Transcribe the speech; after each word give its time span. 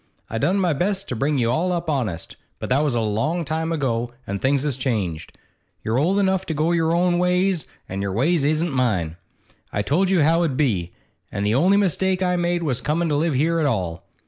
I 0.31 0.39
done 0.39 0.57
my 0.57 0.73
best 0.73 1.07
to 1.09 1.15
bring 1.15 1.37
you 1.37 1.51
all 1.51 1.71
up 1.71 1.87
honest, 1.87 2.35
but 2.57 2.69
that 2.69 2.83
was 2.83 2.95
a 2.95 3.01
long 3.01 3.45
time 3.45 3.71
ago, 3.71 4.09
and 4.25 4.41
things 4.41 4.63
has 4.63 4.75
changed. 4.75 5.37
You're 5.83 5.99
old 5.99 6.17
enough 6.17 6.43
to 6.47 6.55
go 6.55 6.71
your 6.71 6.91
own 6.91 7.19
ways, 7.19 7.67
an' 7.87 8.01
your 8.01 8.11
ways 8.11 8.43
isn't 8.43 8.71
mine. 8.73 9.17
I 9.71 9.83
told 9.83 10.09
you 10.09 10.23
how 10.23 10.41
it 10.41 10.45
'ud 10.53 10.57
be, 10.57 10.91
an' 11.31 11.43
the 11.43 11.53
only 11.53 11.77
mistake 11.77 12.23
I 12.23 12.35
made 12.35 12.63
was 12.63 12.81
comin' 12.81 13.09
to 13.09 13.15
live 13.15 13.35
here 13.35 13.59
at 13.59 13.67
all. 13.67 14.03